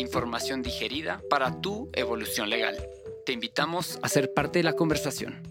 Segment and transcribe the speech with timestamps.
[0.00, 2.76] Información digerida para tu evolución legal.
[3.24, 5.42] Te invitamos a ser parte de la conversación.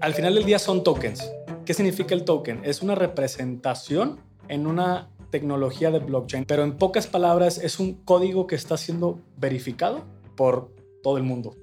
[0.00, 1.32] Al final del día son tokens.
[1.64, 2.60] ¿Qué significa el token?
[2.62, 8.46] Es una representación en una tecnología de blockchain, pero en pocas palabras es un código
[8.46, 10.04] que está siendo verificado
[10.36, 10.70] por
[11.02, 11.56] todo el mundo.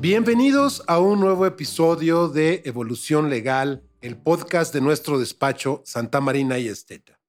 [0.00, 6.58] Bienvenidos a un nuevo episodio de Evolución Legal, el podcast de nuestro despacho Santa Marina
[6.58, 7.20] y Esteta.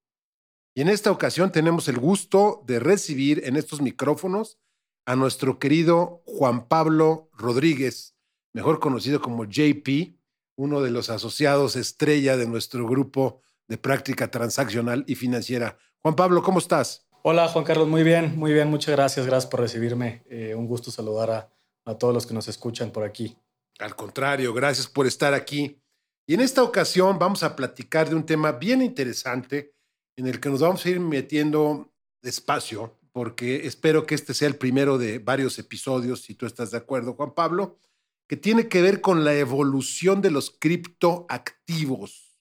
[0.74, 4.58] Y en esta ocasión tenemos el gusto de recibir en estos micrófonos
[5.06, 8.16] a nuestro querido Juan Pablo Rodríguez,
[8.54, 10.16] mejor conocido como JP,
[10.56, 15.78] uno de los asociados estrella de nuestro grupo de práctica transaccional y financiera.
[16.02, 17.06] Juan Pablo, ¿cómo estás?
[17.22, 20.24] Hola Juan Carlos, muy bien, muy bien, muchas gracias, gracias por recibirme.
[20.30, 23.38] Eh, un gusto saludar a a todos los que nos escuchan por aquí.
[23.80, 25.82] Al contrario, gracias por estar aquí.
[26.28, 29.74] Y en esta ocasión vamos a platicar de un tema bien interesante
[30.16, 34.56] en el que nos vamos a ir metiendo despacio, porque espero que este sea el
[34.56, 37.80] primero de varios episodios, si tú estás de acuerdo, Juan Pablo,
[38.28, 42.38] que tiene que ver con la evolución de los criptoactivos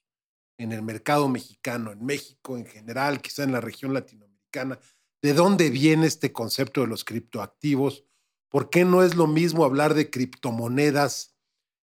[0.58, 4.78] en el mercado mexicano, en México en general, quizá en la región latinoamericana.
[5.22, 8.04] ¿De dónde viene este concepto de los criptoactivos?
[8.50, 11.36] ¿Por qué no es lo mismo hablar de criptomonedas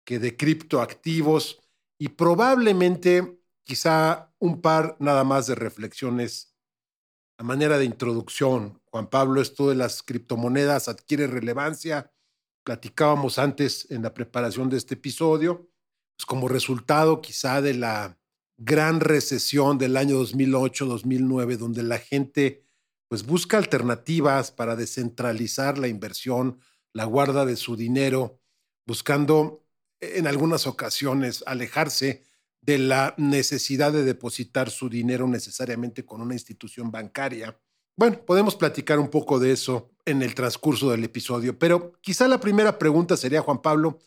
[0.06, 1.60] que de criptoactivos?
[1.98, 6.56] Y probablemente, quizá un par nada más de reflexiones
[7.37, 8.81] a manera de introducción.
[8.91, 12.12] Juan Pablo, esto de las criptomonedas adquiere relevancia.
[12.64, 15.69] Platicábamos antes en la preparación de este episodio,
[16.16, 18.20] pues como resultado quizá de la
[18.56, 22.62] gran recesión del año 2008-2009, donde la gente
[23.12, 26.61] pues busca alternativas para descentralizar la inversión,
[26.95, 28.41] la guarda de su dinero,
[28.87, 29.67] buscando
[30.00, 32.25] en algunas ocasiones alejarse
[32.62, 37.61] de la necesidad de depositar su dinero necesariamente con una institución bancaria.
[37.99, 42.41] Bueno, podemos platicar un poco de eso en el transcurso del episodio, pero quizá la
[42.41, 43.99] primera pregunta sería, Juan Pablo,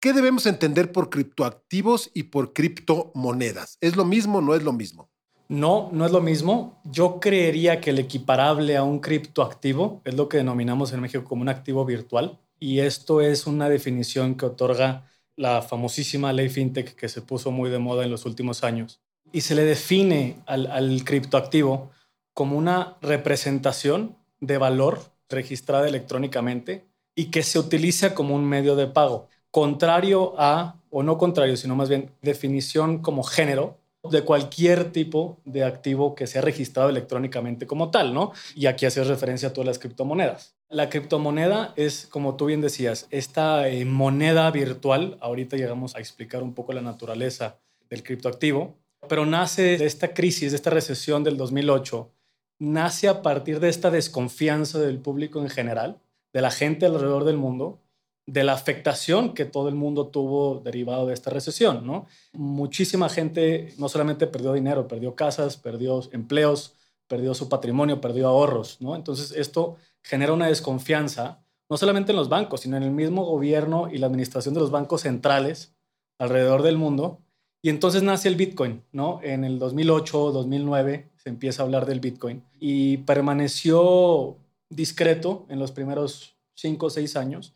[0.00, 3.76] ¿qué debemos entender por criptoactivos y por criptomonedas?
[3.82, 5.10] ¿Es lo mismo o no es lo mismo?
[5.48, 6.78] No, no es lo mismo.
[6.84, 11.42] Yo creería que el equiparable a un criptoactivo es lo que denominamos en México como
[11.42, 12.38] un activo virtual.
[12.60, 17.70] Y esto es una definición que otorga la famosísima ley FinTech que se puso muy
[17.70, 19.00] de moda en los últimos años.
[19.32, 21.90] Y se le define al, al criptoactivo
[22.34, 28.86] como una representación de valor registrada electrónicamente y que se utiliza como un medio de
[28.86, 29.28] pago.
[29.50, 33.78] Contrario a, o no contrario, sino más bien definición como género,
[34.10, 38.32] de cualquier tipo de activo que sea registrado electrónicamente como tal, ¿no?
[38.54, 40.56] Y aquí haces referencia a todas las criptomonedas.
[40.68, 45.16] La criptomoneda es, como tú bien decías, esta eh, moneda virtual.
[45.20, 47.58] Ahorita llegamos a explicar un poco la naturaleza
[47.88, 48.76] del criptoactivo,
[49.08, 52.10] pero nace de esta crisis, de esta recesión del 2008,
[52.58, 56.00] nace a partir de esta desconfianza del público en general,
[56.32, 57.80] de la gente alrededor del mundo,
[58.28, 62.06] de la afectación que todo el mundo tuvo derivado de esta recesión, ¿no?
[62.34, 66.74] Muchísima gente no solamente perdió dinero, perdió casas, perdió empleos,
[67.06, 68.96] perdió su patrimonio, perdió ahorros, ¿no?
[68.96, 73.88] Entonces esto genera una desconfianza, no solamente en los bancos, sino en el mismo gobierno
[73.90, 75.74] y la administración de los bancos centrales
[76.18, 77.22] alrededor del mundo.
[77.62, 79.20] Y entonces nace el Bitcoin, ¿no?
[79.22, 84.36] En el 2008, 2009 se empieza a hablar del Bitcoin y permaneció
[84.68, 87.54] discreto en los primeros cinco o seis años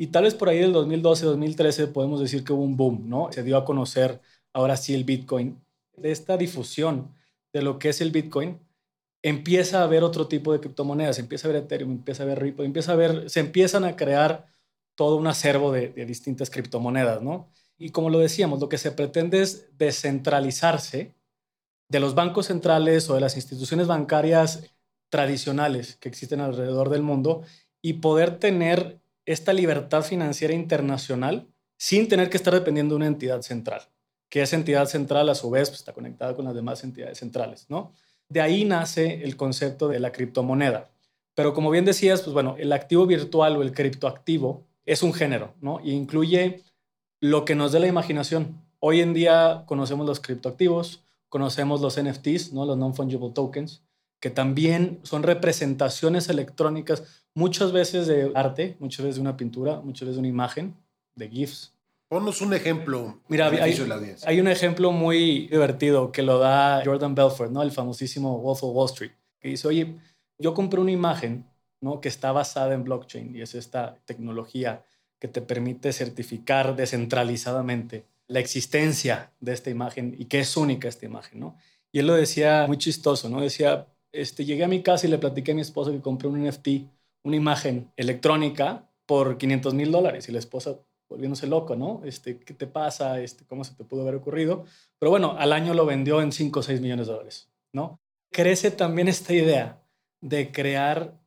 [0.00, 3.30] y tal vez por ahí del 2012, 2013 podemos decir que hubo un boom, ¿no?
[3.32, 4.22] Se dio a conocer
[4.54, 5.62] ahora sí el Bitcoin.
[5.94, 7.14] De esta difusión
[7.52, 8.58] de lo que es el Bitcoin,
[9.20, 12.64] empieza a haber otro tipo de criptomonedas, empieza a haber Ethereum, empieza a haber Ripple,
[12.64, 14.46] empieza a ver, se empiezan a crear
[14.94, 17.50] todo un acervo de distintas criptomonedas, ¿no?
[17.76, 21.14] Y como lo decíamos, lo que se pretende es descentralizarse
[21.90, 24.64] de los bancos centrales o de las instituciones bancarias
[25.10, 27.42] tradicionales que existen alrededor del mundo
[27.82, 33.42] y poder tener esta libertad financiera internacional sin tener que estar dependiendo de una entidad
[33.42, 33.82] central,
[34.28, 37.66] que esa entidad central a su vez pues, está conectada con las demás entidades centrales,
[37.68, 37.92] ¿no?
[38.28, 40.90] De ahí nace el concepto de la criptomoneda.
[41.34, 45.54] Pero como bien decías, pues bueno, el activo virtual o el criptoactivo es un género,
[45.60, 45.80] ¿no?
[45.82, 46.62] Y incluye
[47.20, 48.62] lo que nos dé la imaginación.
[48.78, 52.64] Hoy en día conocemos los criptoactivos, conocemos los NFTs, ¿no?
[52.66, 53.82] Los non-fungible tokens,
[54.20, 60.02] que también son representaciones electrónicas, muchas veces de arte, muchas veces de una pintura, muchas
[60.02, 60.74] veces de una imagen,
[61.14, 61.72] de GIFs.
[62.08, 63.20] Ponnos un ejemplo.
[63.28, 63.76] Mira, hay,
[64.26, 67.62] hay, un ejemplo muy divertido que lo da Jordan Belfort, ¿no?
[67.62, 69.94] el famosísimo Wolf of Wall Street, que dice, oye,
[70.36, 71.46] yo compré una imagen
[71.80, 72.00] ¿no?
[72.00, 74.84] que está basada en blockchain y es esta tecnología
[75.20, 81.06] que te permite certificar descentralizadamente la existencia de esta imagen y que es única esta
[81.06, 81.38] imagen.
[81.38, 81.56] ¿no?
[81.92, 83.40] Y él lo decía muy chistoso, ¿no?
[83.40, 86.44] decía, este, llegué a mi casa y le platiqué a mi esposa que compré un
[86.44, 86.68] NFT,
[87.22, 90.28] una imagen electrónica por 500 mil dólares.
[90.28, 90.76] Y la esposa
[91.10, 92.00] volviéndose loco, ¿no?
[92.04, 93.20] Este, ¿Qué te pasa?
[93.20, 94.64] Este, ¿Cómo se te pudo haber ocurrido?
[94.98, 98.00] Pero bueno, al año lo vendió en 5 o 6 millones de dólares, ¿no?
[98.30, 99.82] Crece también esta idea
[100.20, 101.18] de crear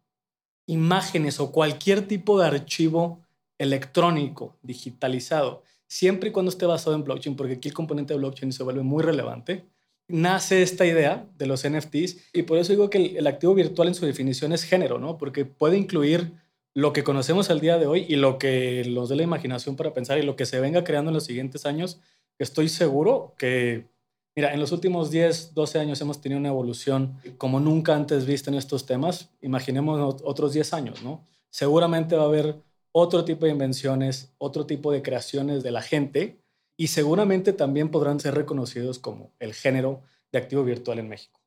[0.66, 3.19] imágenes o cualquier tipo de archivo
[3.57, 8.54] electrónico, digitalizado, siempre y cuando esté basado en blockchain, porque aquí el componente de blockchain
[8.54, 9.66] se vuelve muy relevante,
[10.07, 13.95] nace esta idea de los NFTs y por eso digo que el, activo virtual en
[13.95, 15.17] su definición es género, ¿no?
[15.17, 16.33] Porque puede incluir
[16.73, 19.94] lo que conocemos al día de hoy y lo que nos dé la imaginación para
[19.94, 22.00] pensar y lo que se venga creando en los siguientes años,
[22.39, 23.88] estoy seguro que,
[24.35, 28.49] mira, en los últimos 10, 12 años hemos tenido una evolución como nunca antes vista
[28.49, 29.29] en estos temas.
[29.41, 31.23] Imaginemos otros 10 años, ¿no?
[31.49, 32.56] Seguramente va a haber
[32.91, 36.43] otro tipo de invenciones, otro tipo de creaciones de la gente
[36.77, 41.39] y seguramente también podrán ser reconocidos como el género de activo virtual en México.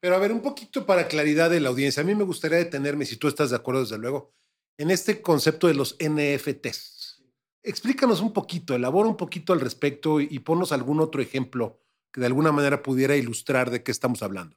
[0.00, 3.04] Pero a ver, un poquito para claridad de la audiencia, a mí me gustaría detenerme,
[3.04, 4.32] si tú estás de acuerdo, desde luego,
[4.78, 7.22] en este concepto de los NFTs.
[7.62, 11.78] Explícanos un poquito, elabora un poquito al respecto y, ponos algún otro ejemplo
[12.10, 14.56] que de alguna manera pudiera ilustrar de qué estamos hablando.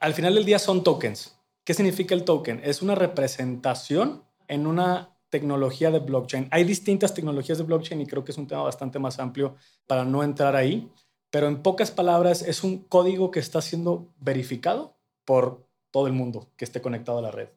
[0.00, 1.34] Al final del día son tokens.
[1.64, 2.60] ¿Qué significa el token?
[2.62, 6.46] Es una representación en una tecnología de blockchain.
[6.52, 9.56] Hay distintas tecnologías de blockchain y creo que es un tema bastante más amplio
[9.88, 10.88] para no entrar ahí,
[11.28, 14.94] pero en pocas palabras es un código que está siendo verificado
[15.24, 17.48] por todo el mundo que esté conectado a la red.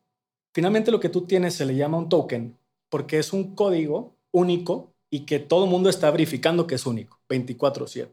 [0.56, 2.58] Finalmente lo que tú tienes se le llama un token
[2.90, 7.20] porque es un código único y que todo el mundo está verificando que es único,
[7.30, 8.12] 24/7.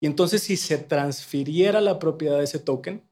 [0.00, 3.08] Y entonces si se transfiriera la propiedad de ese token,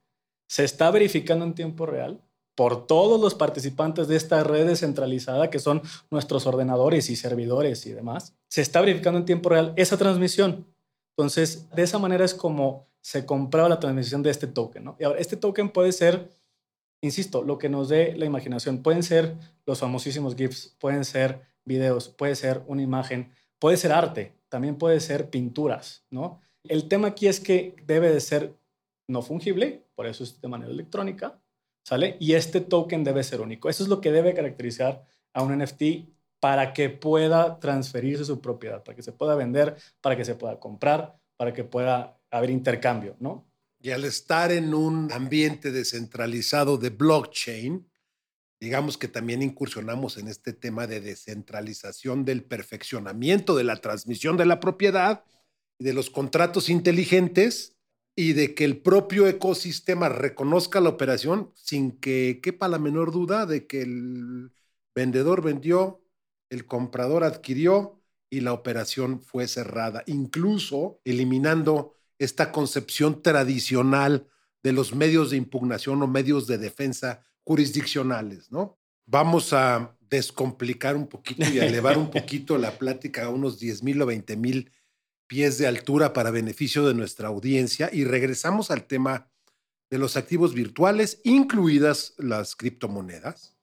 [0.49, 2.21] se está verificando en tiempo real
[2.55, 7.93] por todos los participantes de esta red descentralizada, que son nuestros ordenadores y servidores y
[7.93, 10.67] demás, se está verificando en tiempo real esa transmisión.
[11.17, 14.95] Entonces, de esa manera es como se compraba la transmisión de este token.
[14.99, 16.31] Y ahora, este token puede ser,
[17.01, 18.83] insisto, lo que nos dé la imaginación.
[18.83, 19.35] Pueden ser
[19.67, 25.01] los famosísimos GIFs, pueden ser videos, puede ser una imagen, puede ser arte, también puede
[25.01, 26.05] ser pinturas.
[26.11, 26.41] ¿no?
[26.65, 28.55] El tema aquí es que debe de ser
[29.09, 31.42] no fungible, por eso es de manera electrónica,
[31.82, 32.17] ¿sale?
[32.20, 33.69] Y este token debe ser único.
[33.69, 35.82] Eso es lo que debe caracterizar a un NFT
[36.40, 40.58] para que pueda transferirse su propiedad, para que se pueda vender, para que se pueda
[40.58, 43.46] comprar, para que pueda haber intercambio, ¿no?
[43.81, 47.88] Y al estar en un ambiente descentralizado de blockchain,
[48.61, 54.46] digamos que también incursionamos en este tema de descentralización del perfeccionamiento de la transmisión de
[54.46, 55.25] la propiedad
[55.79, 57.76] y de los contratos inteligentes
[58.14, 63.47] y de que el propio ecosistema reconozca la operación sin que quepa la menor duda
[63.47, 64.53] de que el
[64.94, 66.03] vendedor vendió,
[66.51, 74.29] el comprador adquirió y la operación fue cerrada, incluso eliminando esta concepción tradicional
[74.63, 78.79] de los medios de impugnación o medios de defensa jurisdiccionales, ¿no?
[79.06, 83.82] Vamos a descomplicar un poquito y a elevar un poquito la plática a unos 10
[83.82, 84.70] mil o 20 mil
[85.32, 89.32] pies de altura para beneficio de nuestra audiencia y regresamos al tema
[89.91, 93.56] de los activos virtuales, incluidas las criptomonedas.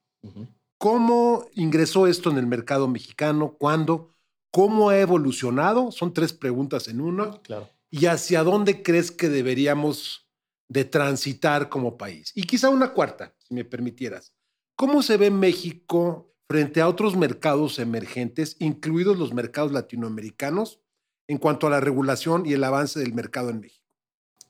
[0.78, 3.56] ¿Cómo ingresó esto en el mercado mexicano?
[3.56, 4.16] ¿Cuándo?
[4.50, 5.92] ¿Cómo ha evolucionado?
[5.92, 7.40] Son tres preguntas en una.
[7.42, 7.70] Claro.
[7.88, 10.28] ¿Y hacia dónde crees que deberíamos
[10.68, 12.32] de transitar como país?
[12.34, 14.34] Y quizá una cuarta, si me permitieras.
[14.74, 20.80] ¿Cómo se ve México frente a otros mercados emergentes, incluidos los mercados latinoamericanos,
[21.30, 23.86] en cuanto a la regulación y el avance del mercado en México.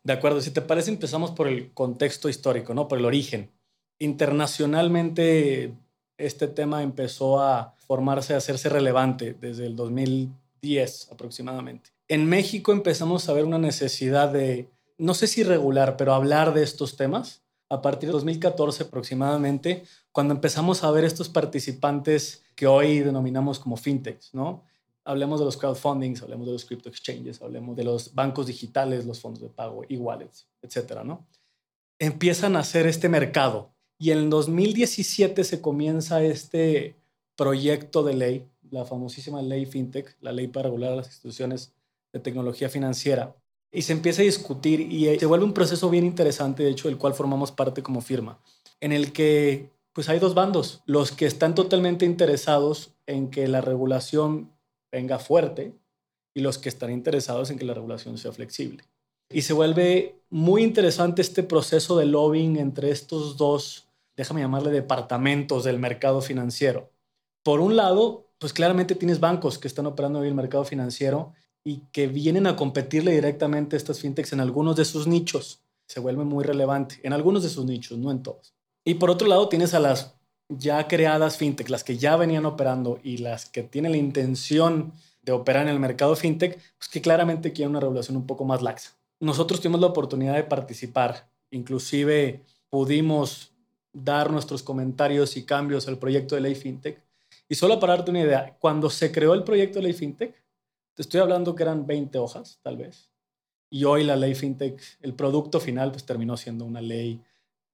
[0.03, 2.89] De acuerdo, si te parece, empezamos por el contexto histórico, ¿no?
[2.89, 3.51] Por el origen.
[3.99, 5.75] Internacionalmente,
[6.17, 11.91] este tema empezó a formarse, a hacerse relevante desde el 2010 aproximadamente.
[12.09, 16.63] En México empezamos a ver una necesidad de, no sé si regular, pero hablar de
[16.63, 23.01] estos temas a partir de 2014 aproximadamente, cuando empezamos a ver estos participantes que hoy
[23.01, 24.65] denominamos como fintechs, ¿no?
[25.05, 29.21] Hablemos de los crowdfundings, hablemos de los crypto exchanges, hablemos de los bancos digitales, los
[29.21, 31.27] fondos de pago, e-wallets, etcétera, ¿no?
[31.99, 36.97] Empiezan a hacer este mercado y en 2017 se comienza este
[37.37, 41.73] proyecto de ley la famosísima ley FinTech, la ley para regular las instituciones
[42.13, 43.37] de tecnología financiera.
[43.73, 46.89] Y se empieza a discutir y eh, se vuelve un proceso bien interesante, de hecho,
[46.89, 48.41] del cual formamos parte como firma,
[48.81, 53.61] en el que pues hay dos bandos, los que están totalmente interesados en que la
[53.61, 54.51] regulación
[54.93, 55.75] venga fuerte
[56.35, 58.85] y los que están interesados en que la regulación sea flexible.
[59.29, 65.65] Y se vuelve muy interesante este proceso de lobbying entre estos dos, déjame llamarle departamentos
[65.65, 66.91] del mercado financiero.
[67.43, 71.33] Por un lado, pues claramente tienes bancos que están operando en el mercado financiero
[71.65, 75.63] y que vienen a competirle directamente a estas fintechs en algunos de sus nichos.
[75.87, 78.55] Se vuelve muy relevante en algunos de sus nichos, no en todos.
[78.85, 80.15] Y por otro lado, tienes a las
[80.51, 84.93] ya creadas fintech, las que ya venían operando y las que tienen la intención
[85.23, 88.63] de operar en el mercado fintech, pues que claramente quieren una regulación un poco más
[88.63, 88.93] laxa.
[89.21, 93.53] Nosotros tuvimos la oportunidad de participar, inclusive pudimos
[93.93, 97.03] dar nuestros comentarios y cambios al proyecto de ley fintech.
[97.49, 100.35] Y solo para darte una idea, cuando se creó el proyecto de ley fintech,
[100.95, 103.11] te estoy hablando que eran 20 hojas, tal vez.
[103.69, 107.21] Y hoy la ley fintech, el producto final, pues terminó siendo una ley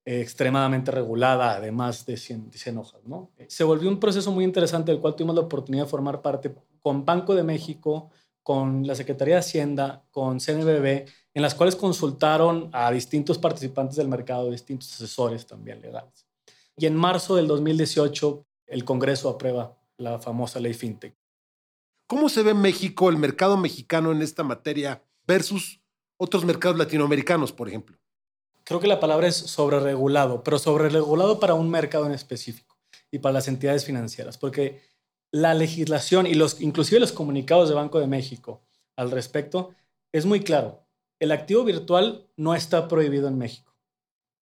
[0.07, 3.01] extremadamente regulada, además de 100, 100 hojas.
[3.05, 3.29] ¿no?
[3.49, 7.03] Se volvió un proceso muy interesante del cual tuvimos la oportunidad de formar parte con
[7.03, 8.09] Banco de México,
[8.41, 14.07] con la Secretaría de Hacienda, con CNBB, en las cuales consultaron a distintos participantes del
[14.07, 16.25] mercado, distintos asesores también legales.
[16.77, 21.17] Y en marzo del 2018, el Congreso aprueba la famosa ley FinTech.
[22.07, 25.81] ¿Cómo se ve México, el mercado mexicano en esta materia versus
[26.15, 27.97] otros mercados latinoamericanos, por ejemplo?
[28.67, 32.77] Creo que la palabra es sobreregulado, pero sobreregulado para un mercado en específico
[33.09, 34.81] y para las entidades financieras, porque
[35.31, 38.61] la legislación y los, inclusive los comunicados de Banco de México
[38.97, 39.73] al respecto
[40.11, 40.83] es muy claro.
[41.19, 43.73] El activo virtual no está prohibido en México.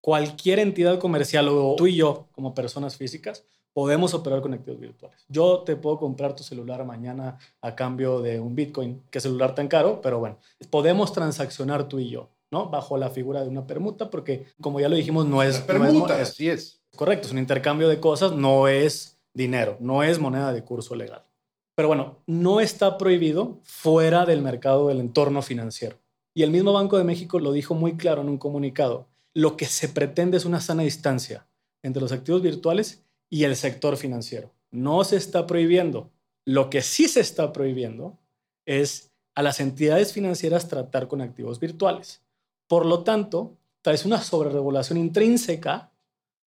[0.02, 5.24] Cualquier entidad comercial o tú y yo como personas físicas podemos operar con activos virtuales.
[5.28, 9.68] Yo te puedo comprar tu celular mañana a cambio de un Bitcoin, que celular tan
[9.68, 10.40] caro, pero bueno,
[10.70, 12.35] podemos transaccionar tú y yo.
[12.64, 15.60] Bajo la figura de una permuta, porque como ya lo dijimos, no es...
[15.60, 16.82] permuta, así es.
[16.96, 21.24] Correcto, es un intercambio de cosas, no es dinero, no es moneda de curso legal.
[21.76, 25.98] Pero bueno, no está prohibido fuera del mercado del entorno financiero.
[26.34, 29.08] Y el mismo Banco de México lo dijo muy claro en un comunicado.
[29.34, 31.48] Lo que se pretende es una sana distancia
[31.84, 34.54] entre los activos virtuales y el sector financiero.
[34.72, 36.10] No se está prohibiendo.
[36.46, 38.18] Lo que sí se está prohibiendo
[38.66, 42.22] es a las entidades financieras tratar con activos virtuales.
[42.68, 45.92] Por lo tanto, traes una sobreregulación intrínseca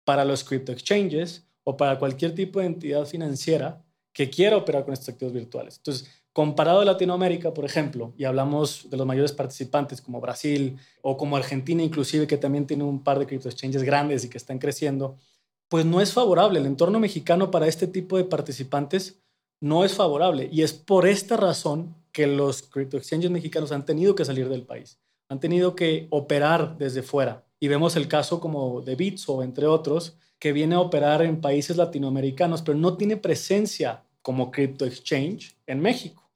[0.06, 4.94] para los crypto exchanges o para cualquier tipo de entidad financiera que quiera operar con
[4.94, 5.78] estos activos virtuales.
[5.78, 11.18] Entonces, comparado a Latinoamérica, por ejemplo, y hablamos de los mayores participantes como Brasil o
[11.18, 14.60] como Argentina inclusive, que también tiene un par de crypto exchanges grandes y que están
[14.60, 15.18] creciendo,
[15.70, 16.60] pues no es favorable.
[16.60, 19.20] El entorno mexicano para este tipo de participantes
[19.60, 20.50] no es favorable.
[20.52, 24.64] Y es por esta razón que los crypto exchanges mexicanos han tenido que salir del
[24.64, 25.00] país
[25.34, 27.44] han tenido que operar desde fuera.
[27.60, 31.76] Y vemos el caso como de Bitso, entre otros, que viene a operar en países
[31.76, 36.30] latinoamericanos, pero no tiene presencia como crypto exchange en México.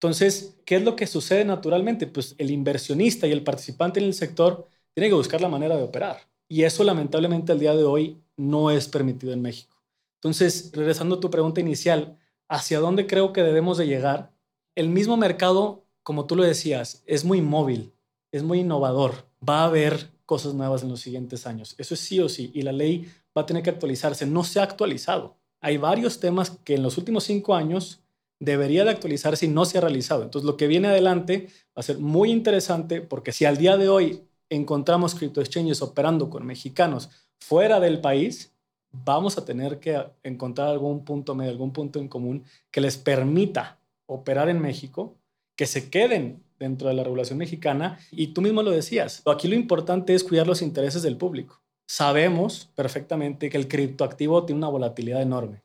[0.00, 2.06] Entonces, ¿qué es lo que sucede naturalmente?
[2.08, 5.84] Pues el inversionista y el participante en el sector tiene que buscar la manera de
[5.84, 6.28] operar.
[6.48, 9.80] Y eso lamentablemente al día de hoy no es permitido en México.
[10.16, 12.18] Entonces, regresando a tu pregunta inicial,
[12.48, 14.32] ¿hacia dónde creo que debemos de llegar?
[14.74, 17.92] El mismo mercado, como tú lo decías, es muy móvil
[18.32, 19.26] es muy innovador.
[19.46, 21.74] Va a haber cosas nuevas en los siguientes años.
[21.78, 22.50] Eso es sí o sí.
[22.54, 24.26] Y la ley va a tener que actualizarse.
[24.26, 25.36] No se ha actualizado.
[25.60, 28.00] Hay varios temas que en los últimos cinco años
[28.40, 30.24] debería de actualizarse y no se ha realizado.
[30.24, 33.88] Entonces, lo que viene adelante va a ser muy interesante porque si al día de
[33.88, 38.52] hoy encontramos crypto exchanges operando con mexicanos fuera del país,
[38.90, 43.78] vamos a tener que encontrar algún punto medio, algún punto en común que les permita
[44.06, 45.16] operar en México,
[45.56, 47.98] que se queden dentro de la regulación mexicana.
[48.10, 51.60] Y tú mismo lo decías, aquí lo importante es cuidar los intereses del público.
[51.86, 55.62] Sabemos perfectamente que el criptoactivo tiene una volatilidad enorme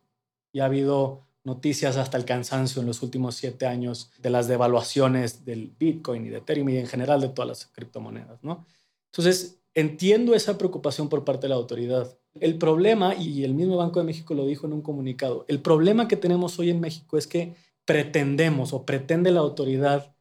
[0.51, 5.45] y ha habido noticias hasta el cansancio en los últimos siete años de las devaluaciones
[5.45, 8.65] del Bitcoin y de Ethereum y en general de todas las criptomonedas, ¿no?
[9.11, 12.17] Entonces, entiendo esa preocupación por parte de la autoridad.
[12.33, 16.09] El problema, y el mismo Banco de México lo dijo en un comunicado, el problema
[16.09, 20.13] que tenemos hoy en México es que pretendemos o pretende la autoridad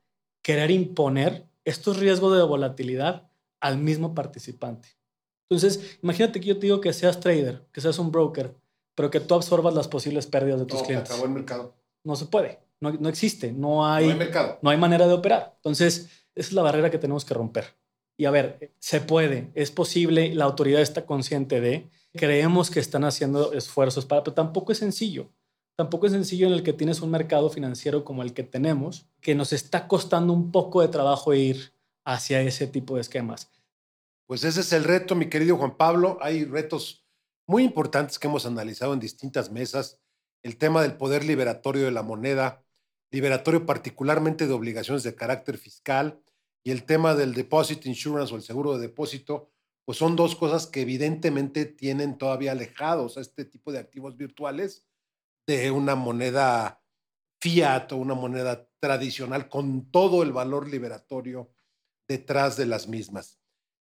[0.47, 4.91] querer imponer estos riesgos de volatilidad al mismo participante.
[5.51, 8.55] Entonces, imagínate que yo te digo que seas trader, que seas un broker,
[8.95, 11.11] pero que tú absorbas las posibles pérdidas de tus no, clientes.
[11.11, 11.75] Acabó el mercado.
[12.05, 14.59] No se puede, no, no existe, no hay, no hay mercado.
[14.63, 15.55] No hay manera de operar.
[15.57, 17.65] Entonces, esa es la barrera que tenemos que romper.
[18.17, 23.03] Y a ver, se puede, es posible, la autoridad está consciente de, creemos que están
[23.03, 25.29] haciendo esfuerzos para, pero tampoco es sencillo.
[25.75, 29.35] tampoco es sencillo en el que tienes un mercado financiero como el que tenemos, que
[29.35, 31.73] nos está costando un poco de trabajo ir
[32.05, 33.51] hacia ese tipo de esquemas.
[34.25, 36.17] Pues ese es el reto, mi querido Juan Pablo.
[36.21, 37.05] Hay retos
[37.45, 40.01] muy importantes que hemos analizado en distintas mesas.
[40.45, 42.65] El tema del poder liberatorio de la moneda,
[43.11, 46.23] liberatorio particularmente de obligaciones de carácter fiscal,
[46.63, 49.51] y el tema del deposit insurance o el seguro de depósito,
[49.85, 54.87] pues son dos cosas que evidentemente tienen todavía alejados a este tipo de activos virtuales
[55.49, 56.86] de una moneda
[57.47, 61.53] fiat o una moneda tradicional con todo el valor liberatorio
[62.09, 63.39] detrás de las mismas.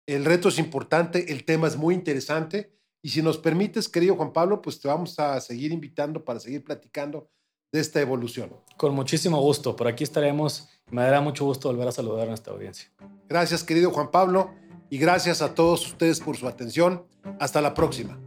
[0.07, 4.31] El reto es importante, el tema es muy interesante y si nos permites, querido Juan
[4.31, 7.29] Pablo, pues te vamos a seguir invitando para seguir platicando
[7.71, 8.55] de esta evolución.
[8.77, 10.69] Con muchísimo gusto, por aquí estaremos.
[10.89, 12.89] Me dará mucho gusto volver a saludar a nuestra audiencia.
[13.27, 14.51] Gracias, querido Juan Pablo,
[14.89, 17.05] y gracias a todos ustedes por su atención.
[17.39, 18.19] Hasta la próxima.